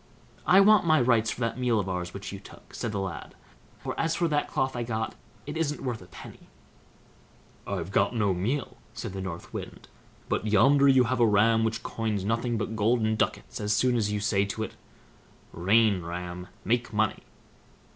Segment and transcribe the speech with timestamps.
[0.47, 3.35] "I want my rights for that meal of ours which you took", said the lad;
[3.77, 5.13] "for, as for that cloth I got,
[5.45, 6.49] it isn't worth a penny."
[7.67, 9.89] "I've got no meal", said the North Wind;
[10.27, 14.11] "but yonder you have a ram which coins nothing but golden ducats as soon as
[14.11, 14.71] you say to it:
[15.51, 16.47] 'Rain, ram!
[16.65, 17.21] make money!